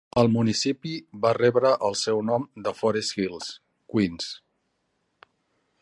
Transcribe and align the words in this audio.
El 0.19 0.29
municipi 0.35 0.93
va 1.25 1.33
rebre 1.37 1.73
el 1.89 1.97
seu 2.05 2.23
nom 2.31 2.47
de 2.69 2.73
Forest 2.79 3.21
Hills, 3.25 3.53
Queens. 3.97 4.33